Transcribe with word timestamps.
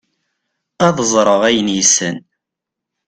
ad 0.87 0.97
ẓreɣ 1.11 1.41
ayen 1.49 1.69
yessen 1.75 2.17